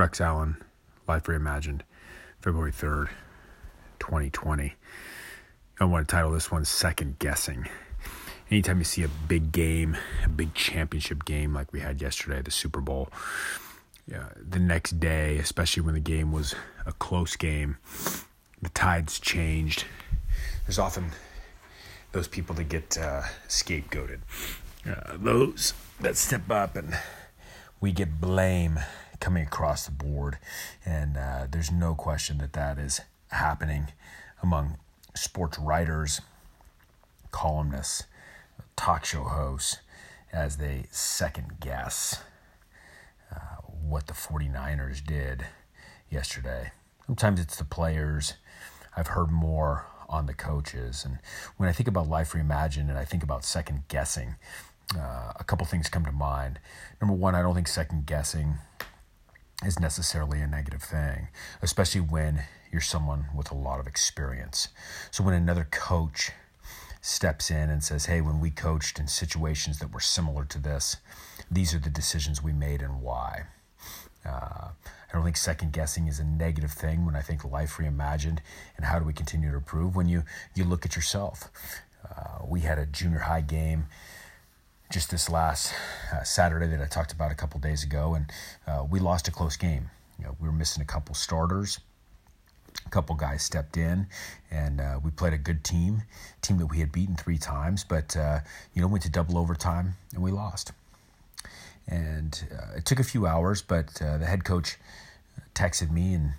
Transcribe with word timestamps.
Rex 0.00 0.18
Allen, 0.18 0.56
Life 1.06 1.24
Reimagined, 1.24 1.82
February 2.40 2.72
3rd, 2.72 3.10
2020. 3.98 4.72
I 5.78 5.84
want 5.84 6.08
to 6.08 6.10
title 6.10 6.30
this 6.30 6.50
one 6.50 6.64
Second 6.64 7.18
Guessing. 7.18 7.68
Anytime 8.50 8.78
you 8.78 8.84
see 8.84 9.02
a 9.02 9.10
big 9.28 9.52
game, 9.52 9.98
a 10.24 10.28
big 10.30 10.54
championship 10.54 11.26
game 11.26 11.52
like 11.52 11.70
we 11.74 11.80
had 11.80 12.00
yesterday, 12.00 12.40
the 12.40 12.50
Super 12.50 12.80
Bowl, 12.80 13.10
yeah, 14.10 14.30
the 14.36 14.58
next 14.58 15.00
day, 15.00 15.36
especially 15.36 15.82
when 15.82 15.92
the 15.92 16.00
game 16.00 16.32
was 16.32 16.54
a 16.86 16.92
close 16.92 17.36
game, 17.36 17.76
the 18.62 18.70
tides 18.70 19.20
changed. 19.20 19.84
There's 20.64 20.78
often 20.78 21.10
those 22.12 22.26
people 22.26 22.54
that 22.54 22.70
get 22.70 22.96
uh, 22.96 23.24
scapegoated, 23.48 24.20
uh, 24.86 25.18
those 25.18 25.74
that 26.00 26.16
step 26.16 26.50
up 26.50 26.74
and 26.74 26.96
we 27.82 27.92
get 27.92 28.18
blame 28.18 28.80
coming 29.20 29.44
across 29.44 29.84
the 29.84 29.92
board. 29.92 30.38
And 30.84 31.16
uh, 31.16 31.46
there's 31.50 31.70
no 31.70 31.94
question 31.94 32.38
that 32.38 32.52
that 32.54 32.78
is 32.78 33.00
happening 33.28 33.88
among 34.42 34.78
sports 35.14 35.58
writers, 35.58 36.20
columnists, 37.30 38.04
talk 38.76 39.04
show 39.04 39.24
hosts 39.24 39.78
as 40.32 40.56
they 40.56 40.86
second 40.90 41.60
guess 41.60 42.22
uh, 43.34 43.56
what 43.66 44.06
the 44.06 44.12
49ers 44.12 45.04
did 45.04 45.46
yesterday. 46.10 46.72
Sometimes 47.06 47.40
it's 47.40 47.56
the 47.56 47.64
players. 47.64 48.34
I've 48.96 49.08
heard 49.08 49.30
more 49.30 49.86
on 50.08 50.26
the 50.26 50.34
coaches. 50.34 51.04
And 51.04 51.18
when 51.56 51.68
I 51.68 51.72
think 51.72 51.88
about 51.88 52.08
Life 52.08 52.32
Reimagined 52.32 52.88
and 52.88 52.98
I 52.98 53.04
think 53.04 53.22
about 53.22 53.44
second 53.44 53.84
guessing, 53.88 54.36
uh, 54.96 55.32
a 55.36 55.44
couple 55.44 55.66
things 55.66 55.88
come 55.88 56.04
to 56.04 56.12
mind. 56.12 56.58
Number 57.00 57.14
one, 57.14 57.34
I 57.34 57.42
don't 57.42 57.54
think 57.54 57.68
second 57.68 58.06
guessing 58.06 58.58
is 59.64 59.78
necessarily 59.78 60.40
a 60.40 60.46
negative 60.46 60.82
thing, 60.82 61.28
especially 61.62 62.00
when 62.00 62.44
you're 62.72 62.80
someone 62.80 63.26
with 63.34 63.50
a 63.50 63.54
lot 63.54 63.80
of 63.80 63.86
experience. 63.86 64.68
So 65.10 65.22
when 65.24 65.34
another 65.34 65.66
coach 65.70 66.30
steps 67.02 67.50
in 67.50 67.70
and 67.70 67.82
says, 67.82 68.06
Hey, 68.06 68.20
when 68.20 68.40
we 68.40 68.50
coached 68.50 68.98
in 68.98 69.08
situations 69.08 69.78
that 69.78 69.92
were 69.92 70.00
similar 70.00 70.44
to 70.46 70.58
this, 70.58 70.96
these 71.50 71.74
are 71.74 71.78
the 71.78 71.90
decisions 71.90 72.42
we 72.42 72.52
made 72.52 72.82
and 72.82 73.02
why. 73.02 73.44
Uh, 74.24 74.68
I 74.68 75.12
don't 75.12 75.24
think 75.24 75.36
second 75.36 75.72
guessing 75.72 76.06
is 76.06 76.20
a 76.20 76.24
negative 76.24 76.72
thing 76.72 77.04
when 77.04 77.16
I 77.16 77.22
think 77.22 77.44
life 77.44 77.76
reimagined 77.78 78.38
and 78.76 78.86
how 78.86 78.98
do 78.98 79.04
we 79.04 79.12
continue 79.12 79.50
to 79.50 79.56
improve 79.56 79.96
when 79.96 80.08
you, 80.08 80.24
you 80.54 80.64
look 80.64 80.84
at 80.84 80.94
yourself. 80.94 81.50
Uh, 82.04 82.44
we 82.46 82.60
had 82.60 82.78
a 82.78 82.86
junior 82.86 83.20
high 83.20 83.40
game 83.40 83.86
just 84.90 85.10
this 85.10 85.30
last 85.30 85.72
uh, 86.12 86.22
Saturday 86.24 86.66
that 86.66 86.82
I 86.82 86.86
talked 86.86 87.12
about 87.12 87.30
a 87.30 87.34
couple 87.36 87.60
days 87.60 87.84
ago, 87.84 88.14
and 88.14 88.30
uh, 88.66 88.84
we 88.90 88.98
lost 88.98 89.28
a 89.28 89.30
close 89.30 89.56
game. 89.56 89.88
You 90.18 90.24
know, 90.24 90.36
we 90.40 90.48
were 90.48 90.52
missing 90.52 90.82
a 90.82 90.86
couple 90.86 91.14
starters. 91.14 91.78
A 92.86 92.90
couple 92.90 93.14
guys 93.14 93.42
stepped 93.42 93.76
in, 93.76 94.06
and 94.50 94.80
uh, 94.80 94.98
we 95.02 95.10
played 95.10 95.32
a 95.32 95.38
good 95.38 95.62
team, 95.62 96.02
team 96.42 96.58
that 96.58 96.66
we 96.66 96.78
had 96.78 96.90
beaten 96.90 97.16
three 97.16 97.38
times, 97.38 97.84
but 97.84 98.16
uh, 98.16 98.40
you 98.74 98.82
know 98.82 98.88
went 98.88 99.02
to 99.04 99.10
double 99.10 99.38
overtime 99.38 99.96
and 100.12 100.22
we 100.22 100.32
lost. 100.32 100.72
And 101.86 102.42
uh, 102.52 102.76
it 102.76 102.84
took 102.84 102.98
a 102.98 103.04
few 103.04 103.26
hours, 103.26 103.62
but 103.62 104.00
uh, 104.02 104.18
the 104.18 104.26
head 104.26 104.44
coach 104.44 104.76
texted 105.54 105.90
me 105.90 106.14
and 106.14 106.32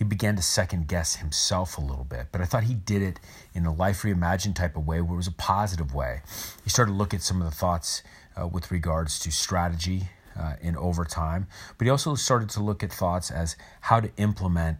he 0.00 0.04
began 0.04 0.34
to 0.34 0.40
second 0.40 0.88
guess 0.88 1.16
himself 1.16 1.76
a 1.76 1.80
little 1.82 2.04
bit. 2.04 2.28
But 2.32 2.40
I 2.40 2.46
thought 2.46 2.64
he 2.64 2.72
did 2.72 3.02
it 3.02 3.20
in 3.52 3.66
a 3.66 3.72
life 3.72 4.00
reimagined 4.00 4.54
type 4.54 4.74
of 4.74 4.86
way 4.86 5.02
where 5.02 5.12
it 5.12 5.16
was 5.18 5.26
a 5.26 5.32
positive 5.32 5.94
way. 5.94 6.22
He 6.64 6.70
started 6.70 6.92
to 6.92 6.96
look 6.96 7.12
at 7.12 7.20
some 7.20 7.42
of 7.42 7.44
the 7.44 7.54
thoughts 7.54 8.02
uh, 8.40 8.46
with 8.46 8.70
regards 8.70 9.18
to 9.18 9.30
strategy 9.30 10.08
uh, 10.38 10.54
in 10.62 10.74
overtime, 10.74 11.48
but 11.76 11.84
he 11.84 11.90
also 11.90 12.14
started 12.14 12.48
to 12.48 12.62
look 12.62 12.82
at 12.82 12.90
thoughts 12.90 13.30
as 13.30 13.56
how 13.82 14.00
to 14.00 14.10
implement 14.16 14.78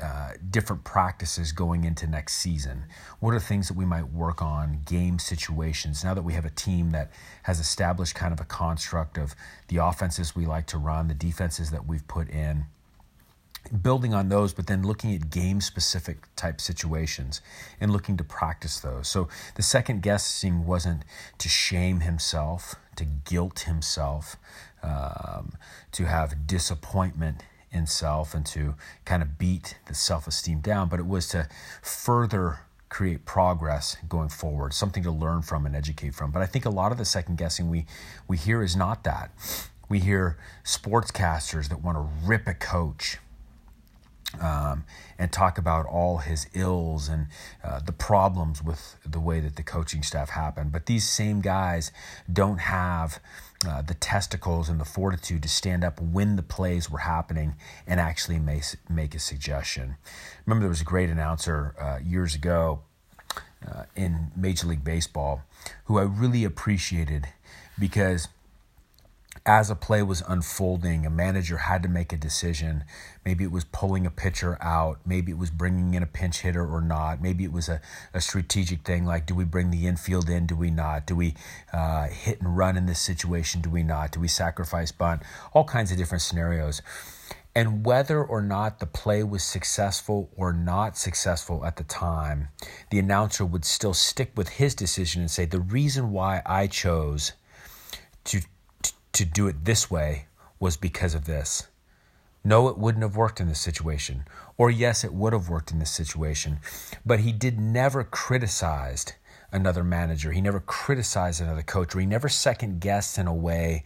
uh, 0.00 0.34
different 0.50 0.84
practices 0.84 1.50
going 1.50 1.84
into 1.84 2.06
next 2.06 2.34
season? 2.34 2.84
What 3.20 3.34
are 3.34 3.40
things 3.40 3.68
that 3.68 3.76
we 3.76 3.84
might 3.84 4.12
work 4.12 4.42
on, 4.42 4.82
game 4.84 5.18
situations? 5.20 6.02
Now 6.04 6.14
that 6.14 6.22
we 6.22 6.32
have 6.32 6.44
a 6.44 6.50
team 6.50 6.90
that 6.90 7.10
has 7.44 7.60
established 7.60 8.14
kind 8.14 8.32
of 8.32 8.40
a 8.40 8.44
construct 8.44 9.18
of 9.18 9.34
the 9.68 9.76
offenses 9.76 10.34
we 10.34 10.46
like 10.46 10.66
to 10.66 10.78
run, 10.78 11.08
the 11.08 11.14
defenses 11.14 11.70
that 11.70 11.86
we've 11.86 12.06
put 12.08 12.28
in, 12.28 12.66
building 13.82 14.14
on 14.14 14.28
those, 14.28 14.52
but 14.52 14.66
then 14.66 14.82
looking 14.82 15.14
at 15.14 15.30
game 15.30 15.60
specific 15.60 16.28
type 16.36 16.60
situations 16.60 17.40
and 17.80 17.92
looking 17.92 18.16
to 18.16 18.24
practice 18.24 18.80
those. 18.80 19.08
So 19.08 19.28
the 19.54 19.62
second 19.62 20.02
guessing 20.02 20.66
wasn't 20.66 21.04
to 21.38 21.48
shame 21.48 22.00
himself, 22.00 22.74
to 22.96 23.04
guilt 23.04 23.60
himself, 23.60 24.36
um, 24.82 25.52
to 25.92 26.04
have 26.04 26.46
disappointment 26.46 27.42
in 27.72 27.86
self 27.86 28.34
and 28.34 28.46
to 28.46 28.74
kind 29.04 29.22
of 29.22 29.38
beat 29.38 29.76
the 29.86 29.94
self 29.94 30.26
esteem 30.26 30.60
down, 30.60 30.88
but 30.88 31.00
it 31.00 31.06
was 31.06 31.28
to 31.28 31.48
further 31.82 32.60
create 32.88 33.24
progress 33.24 33.96
going 34.08 34.28
forward, 34.28 34.72
something 34.72 35.02
to 35.02 35.10
learn 35.10 35.42
from 35.42 35.66
and 35.66 35.74
educate 35.74 36.14
from. 36.14 36.30
But 36.30 36.42
I 36.42 36.46
think 36.46 36.64
a 36.64 36.70
lot 36.70 36.92
of 36.92 36.98
the 36.98 37.04
second 37.04 37.38
guessing 37.38 37.68
we, 37.68 37.86
we 38.28 38.36
hear 38.36 38.62
is 38.62 38.76
not 38.76 39.02
that. 39.02 39.32
We 39.88 39.98
hear 39.98 40.38
sportscasters 40.64 41.68
that 41.70 41.82
want 41.82 41.98
to 41.98 42.26
rip 42.26 42.46
a 42.46 42.54
coach 42.54 43.18
um, 44.40 44.84
and 45.18 45.32
talk 45.32 45.58
about 45.58 45.86
all 45.86 46.18
his 46.18 46.46
ills 46.54 47.08
and 47.08 47.26
uh, 47.62 47.80
the 47.80 47.92
problems 47.92 48.62
with 48.62 48.96
the 49.06 49.20
way 49.20 49.40
that 49.40 49.56
the 49.56 49.62
coaching 49.62 50.02
staff 50.02 50.30
happened. 50.30 50.72
But 50.72 50.86
these 50.86 51.08
same 51.08 51.40
guys 51.40 51.92
don't 52.32 52.58
have 52.58 53.20
uh, 53.66 53.82
the 53.82 53.94
testicles 53.94 54.68
and 54.68 54.80
the 54.80 54.84
fortitude 54.84 55.42
to 55.42 55.48
stand 55.48 55.84
up 55.84 56.00
when 56.00 56.36
the 56.36 56.42
plays 56.42 56.90
were 56.90 56.98
happening 56.98 57.54
and 57.86 58.00
actually 58.00 58.38
make, 58.38 58.64
make 58.90 59.14
a 59.14 59.18
suggestion. 59.18 59.96
Remember, 60.46 60.64
there 60.64 60.70
was 60.70 60.80
a 60.80 60.84
great 60.84 61.10
announcer 61.10 61.74
uh, 61.80 61.98
years 62.04 62.34
ago 62.34 62.80
uh, 63.66 63.84
in 63.96 64.30
Major 64.36 64.66
League 64.66 64.84
Baseball 64.84 65.42
who 65.84 65.98
I 65.98 66.02
really 66.02 66.44
appreciated 66.44 67.28
because 67.78 68.28
as 69.46 69.68
a 69.68 69.74
play 69.74 70.02
was 70.02 70.22
unfolding, 70.26 71.04
a 71.04 71.10
manager 71.10 71.58
had 71.58 71.82
to 71.82 71.88
make 71.88 72.14
a 72.14 72.16
decision. 72.16 72.82
Maybe 73.26 73.44
it 73.44 73.52
was 73.52 73.64
pulling 73.64 74.06
a 74.06 74.10
pitcher 74.10 74.56
out. 74.62 75.00
Maybe 75.04 75.32
it 75.32 75.38
was 75.38 75.50
bringing 75.50 75.92
in 75.92 76.02
a 76.02 76.06
pinch 76.06 76.40
hitter 76.40 76.66
or 76.66 76.80
not. 76.80 77.20
Maybe 77.20 77.44
it 77.44 77.52
was 77.52 77.68
a, 77.68 77.82
a 78.14 78.22
strategic 78.22 78.86
thing 78.86 79.04
like 79.04 79.26
do 79.26 79.34
we 79.34 79.44
bring 79.44 79.70
the 79.70 79.86
infield 79.86 80.30
in? 80.30 80.46
Do 80.46 80.56
we 80.56 80.70
not? 80.70 81.06
Do 81.06 81.14
we 81.14 81.34
uh, 81.74 82.06
hit 82.06 82.40
and 82.40 82.56
run 82.56 82.78
in 82.78 82.86
this 82.86 83.00
situation? 83.00 83.60
Do 83.60 83.68
we 83.68 83.82
not? 83.82 84.12
Do 84.12 84.20
we 84.20 84.28
sacrifice 84.28 84.92
bunt? 84.92 85.22
All 85.52 85.64
kinds 85.64 85.92
of 85.92 85.98
different 85.98 86.22
scenarios. 86.22 86.80
And 87.54 87.84
whether 87.84 88.24
or 88.24 88.40
not 88.40 88.80
the 88.80 88.86
play 88.86 89.22
was 89.22 89.44
successful 89.44 90.30
or 90.36 90.52
not 90.52 90.96
successful 90.96 91.64
at 91.64 91.76
the 91.76 91.84
time, 91.84 92.48
the 92.90 92.98
announcer 92.98 93.44
would 93.44 93.64
still 93.64 93.94
stick 93.94 94.32
with 94.34 94.48
his 94.48 94.74
decision 94.74 95.20
and 95.20 95.30
say, 95.30 95.44
The 95.44 95.60
reason 95.60 96.12
why 96.12 96.42
I 96.46 96.66
chose 96.66 97.32
to 98.24 98.40
to 99.14 99.24
do 99.24 99.48
it 99.48 99.64
this 99.64 99.90
way 99.90 100.26
was 100.60 100.76
because 100.76 101.14
of 101.14 101.24
this. 101.24 101.68
No, 102.44 102.68
it 102.68 102.76
wouldn't 102.76 103.02
have 103.02 103.16
worked 103.16 103.40
in 103.40 103.48
this 103.48 103.60
situation. 103.60 104.24
Or 104.58 104.70
yes, 104.70 105.02
it 105.02 105.14
would 105.14 105.32
have 105.32 105.48
worked 105.48 105.70
in 105.70 105.78
this 105.78 105.90
situation. 105.90 106.58
But 107.04 107.20
he 107.20 107.32
did 107.32 107.58
never 107.58 108.04
criticized 108.04 109.14
another 109.50 109.82
manager. 109.82 110.32
He 110.32 110.40
never 110.40 110.60
criticized 110.60 111.40
another 111.40 111.62
coach, 111.62 111.94
or 111.94 112.00
he 112.00 112.06
never 112.06 112.28
second 112.28 112.80
guessed 112.80 113.16
in 113.16 113.26
a 113.26 113.34
way 113.34 113.84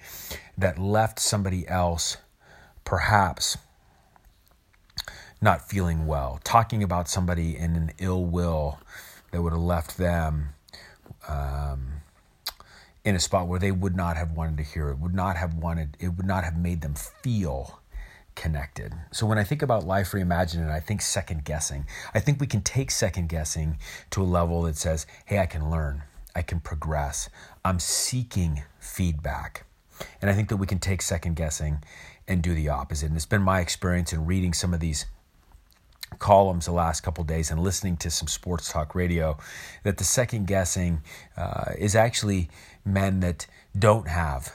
that 0.56 0.78
left 0.78 1.20
somebody 1.20 1.68
else 1.68 2.16
perhaps 2.84 3.58
not 5.40 5.68
feeling 5.68 6.06
well, 6.06 6.40
talking 6.42 6.82
about 6.82 7.08
somebody 7.08 7.56
in 7.56 7.76
an 7.76 7.92
ill 7.98 8.24
will 8.24 8.80
that 9.30 9.42
would 9.42 9.52
have 9.52 9.60
left 9.60 9.96
them 9.98 10.48
um, 11.28 12.00
in 13.08 13.16
a 13.16 13.20
spot 13.20 13.48
where 13.48 13.58
they 13.58 13.72
would 13.72 13.96
not 13.96 14.18
have 14.18 14.32
wanted 14.32 14.58
to 14.58 14.62
hear 14.62 14.90
it, 14.90 14.98
would 14.98 15.14
not 15.14 15.36
have 15.36 15.54
wanted, 15.54 15.96
it 15.98 16.08
would 16.08 16.26
not 16.26 16.44
have 16.44 16.58
made 16.58 16.82
them 16.82 16.94
feel 16.94 17.80
connected. 18.34 18.92
So 19.12 19.24
when 19.24 19.38
I 19.38 19.44
think 19.44 19.62
about 19.62 19.86
life 19.86 20.12
reimagined, 20.12 20.70
I 20.70 20.78
think 20.78 21.00
second 21.00 21.46
guessing. 21.46 21.86
I 22.14 22.20
think 22.20 22.38
we 22.38 22.46
can 22.46 22.60
take 22.60 22.90
second 22.90 23.30
guessing 23.30 23.78
to 24.10 24.22
a 24.22 24.24
level 24.24 24.60
that 24.62 24.76
says, 24.76 25.06
hey, 25.24 25.38
I 25.38 25.46
can 25.46 25.70
learn, 25.70 26.02
I 26.36 26.42
can 26.42 26.60
progress, 26.60 27.30
I'm 27.64 27.78
seeking 27.78 28.62
feedback. 28.78 29.64
And 30.20 30.30
I 30.30 30.34
think 30.34 30.50
that 30.50 30.58
we 30.58 30.66
can 30.66 30.78
take 30.78 31.00
second 31.00 31.34
guessing 31.34 31.82
and 32.28 32.42
do 32.42 32.54
the 32.54 32.68
opposite. 32.68 33.06
And 33.06 33.16
it's 33.16 33.24
been 33.24 33.42
my 33.42 33.60
experience 33.60 34.12
in 34.12 34.26
reading 34.26 34.52
some 34.52 34.74
of 34.74 34.80
these 34.80 35.06
columns 36.18 36.66
the 36.66 36.72
last 36.72 37.00
couple 37.02 37.22
days 37.24 37.50
and 37.50 37.62
listening 37.62 37.96
to 37.96 38.10
some 38.10 38.28
sports 38.28 38.72
talk 38.72 38.94
radio 38.94 39.36
that 39.84 39.98
the 39.98 40.04
second 40.04 40.46
guessing 40.46 41.00
uh, 41.36 41.72
is 41.78 41.94
actually 41.94 42.48
men 42.84 43.20
that 43.20 43.46
don't 43.78 44.08
have 44.08 44.54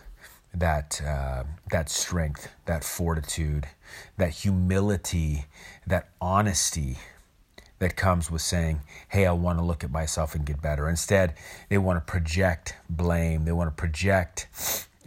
that 0.54 1.02
uh, 1.06 1.44
that 1.72 1.90
strength, 1.90 2.50
that 2.66 2.84
fortitude, 2.84 3.68
that 4.18 4.30
humility, 4.30 5.46
that 5.88 6.10
honesty 6.22 6.98
that 7.80 7.96
comes 7.96 8.30
with 8.30 8.42
saying, 8.42 8.82
"Hey, 9.10 9.26
I 9.26 9.32
want 9.32 9.60
to 9.60 9.66
look 9.66 9.84
at 9.84 9.92
myself 9.92 10.36
and 10.36 10.46
get 10.46 10.62
better." 10.62 10.88
Instead, 10.88 11.34
they 11.70 11.78
want 11.78 11.98
to 11.98 12.12
project 12.12 12.76
blame. 12.90 13.46
They 13.46 13.52
want 13.52 13.70
to 13.70 13.76
project 13.76 14.48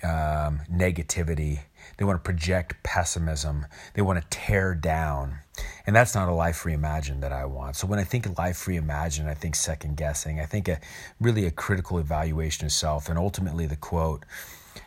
um, 0.03 0.61
negativity. 0.71 1.61
They 1.97 2.05
want 2.05 2.23
to 2.23 2.29
project 2.29 2.83
pessimism. 2.83 3.67
They 3.95 4.03
want 4.03 4.21
to 4.21 4.29
tear 4.29 4.75
down. 4.75 5.39
And 5.87 5.97
that's 5.97 6.15
not 6.15 6.29
a 6.29 6.35
life 6.35 6.65
reimagined 6.65 7.21
that 7.23 7.33
I 7.33 7.47
want. 7.47 7.77
So 7.77 7.87
when 7.87 7.99
I 7.99 8.05
think 8.05 8.39
life 8.39 8.65
reimagined, 8.67 9.29
I 9.29 9.35
think 9.35 9.55
second 9.55 9.97
guessing. 9.97 10.41
I 10.41 10.47
think 10.47 10.69
a 10.69 10.81
really 11.21 11.47
a 11.47 11.51
critical 11.51 11.99
evaluation 11.99 12.67
of 12.67 12.73
self. 12.73 13.09
And 13.09 13.19
ultimately, 13.19 13.67
the 13.67 13.77
quote 13.77 14.25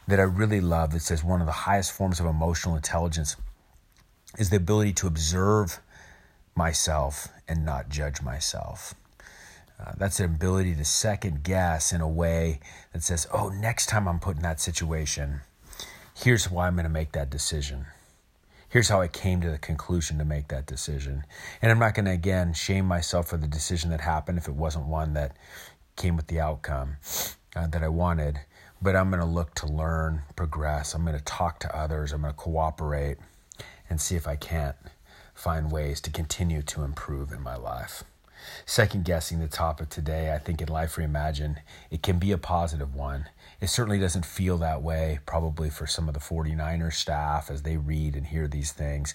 that 0.08 0.20
I 0.20 0.24
really 0.24 0.62
love 0.62 0.92
that 0.92 1.02
says 1.02 1.24
one 1.24 1.42
of 1.42 1.48
the 1.48 1.54
highest 1.54 1.92
forms 1.92 2.20
of 2.20 2.26
emotional 2.26 2.76
intelligence 2.76 3.36
is 4.38 4.50
the 4.52 4.58
ability 4.58 4.94
to 4.94 5.08
observe 5.08 5.80
myself 6.56 7.30
and 7.48 7.66
not 7.66 7.90
judge 7.90 8.22
myself. 8.22 8.94
Uh, 9.80 9.94
that's 9.98 10.20
an 10.20 10.26
ability 10.26 10.76
to 10.76 10.86
second 10.86 11.44
guess 11.44 11.94
in 11.94 12.02
a 12.02 12.08
way 12.08 12.60
that 12.92 13.02
says, 13.02 13.28
oh, 13.34 13.50
next 13.50 13.88
time 13.88 14.08
I'm 14.08 14.20
put 14.20 14.36
in 14.36 14.42
that 14.44 14.60
situation, 14.60 15.40
here's 16.22 16.52
why 16.52 16.68
I'm 16.68 16.76
going 16.76 16.84
to 16.84 16.90
make 16.90 17.14
that 17.14 17.30
decision. 17.30 17.86
Here's 18.68 18.90
how 18.90 19.02
I 19.02 19.08
came 19.08 19.42
to 19.42 19.50
the 19.50 19.58
conclusion 19.58 20.18
to 20.18 20.26
make 20.26 20.50
that 20.50 20.66
decision. 20.66 21.24
And 21.62 21.72
I'm 21.72 21.80
not 21.80 21.96
going 21.96 22.06
to, 22.06 22.12
again, 22.12 22.54
shame 22.54 22.86
myself 22.86 23.30
for 23.30 23.38
the 23.38 23.48
decision 23.48 23.90
that 23.92 24.02
happened 24.02 24.38
if 24.38 24.48
it 24.48 24.54
wasn't 24.54 24.86
one 24.86 25.14
that 25.14 25.36
came 25.96 26.16
with 26.16 26.28
the 26.28 26.40
outcome 26.40 26.98
uh, 27.56 27.68
that 27.68 27.84
I 27.84 27.88
wanted. 27.88 28.42
But 28.82 28.96
I'm 28.96 29.10
going 29.10 29.22
to 29.22 29.26
look 29.26 29.56
to 29.56 29.66
learn, 29.66 30.22
progress. 30.36 30.94
I'm 30.94 31.04
going 31.04 31.18
to 31.18 31.24
talk 31.24 31.60
to 31.62 31.76
others. 31.76 32.12
I'm 32.12 32.22
going 32.22 32.34
to 32.34 32.38
cooperate 32.38 33.18
and 33.90 34.00
see 34.00 34.16
if 34.16 34.28
I 34.28 34.36
can't 34.36 34.76
find 35.34 35.72
ways 35.72 36.00
to 36.02 36.12
continue 36.12 36.62
to 36.64 36.84
improve 36.84 37.32
in 37.32 37.42
my 37.42 37.56
life. 37.56 38.04
Second 38.66 39.06
guessing 39.06 39.40
the 39.40 39.48
topic 39.48 39.90
today, 39.90 40.34
I 40.34 40.38
think 40.38 40.62
in 40.62 40.68
Life 40.68 40.96
Reimagined, 40.96 41.58
it 41.92 42.04
can 42.04 42.20
be 42.20 42.32
a 42.32 42.38
positive 42.38 42.96
one. 42.96 43.26
It 43.62 43.68
certainly 43.68 44.00
doesn't 44.00 44.26
feel 44.26 44.58
that 44.58 44.82
way, 44.82 45.20
probably 45.26 45.70
for 45.70 45.88
some 45.88 46.08
of 46.08 46.14
the 46.14 46.20
49ers 46.20 46.94
staff 46.94 47.50
as 47.52 47.64
they 47.64 47.78
read 47.78 48.16
and 48.16 48.28
hear 48.28 48.48
these 48.48 48.72
things, 48.72 49.14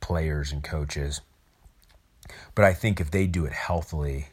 players 0.00 0.52
and 0.52 0.62
coaches. 0.62 1.20
But 2.54 2.64
I 2.64 2.74
think 2.74 3.00
if 3.00 3.10
they 3.10 3.26
do 3.26 3.46
it 3.46 3.52
healthily, 3.52 4.28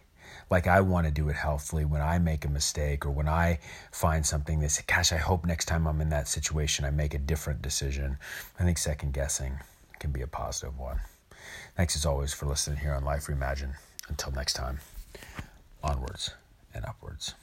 like 0.50 0.68
I 0.68 0.82
want 0.82 1.08
to 1.08 1.12
do 1.12 1.30
it 1.30 1.36
healthily 1.36 1.86
when 1.86 2.02
I 2.02 2.20
make 2.20 2.46
a 2.46 2.50
mistake 2.50 3.06
or 3.06 3.12
when 3.12 3.28
I 3.28 3.60
find 3.92 4.26
something 4.26 4.60
that, 4.60 4.72
say, 4.72 4.84
gosh, 4.86 5.12
I 5.12 5.18
hope 5.18 5.46
next 5.46 5.66
time 5.66 5.88
I'm 5.88 6.02
in 6.02 6.10
that 6.10 6.28
situation 6.28 6.86
I 6.86 6.92
make 6.92 7.14
a 7.14 7.20
different 7.20 7.62
decision. 7.62 8.18
I 8.60 8.64
think 8.64 8.78
second 8.78 9.14
guessing 9.14 9.60
can 10.00 10.12
be 10.12 10.22
a 10.22 10.28
positive 10.28 10.78
one. 10.78 11.00
Thanks 11.76 11.96
as 11.96 12.06
always 12.06 12.34
for 12.34 12.46
listening 12.46 12.80
here 12.80 12.94
on 12.94 13.04
Life 13.04 13.28
Reimagined. 13.28 13.76
Until 14.08 14.32
next 14.32 14.54
time, 14.54 14.80
onwards 15.84 16.32
and 16.74 16.86
upwards. 16.86 17.34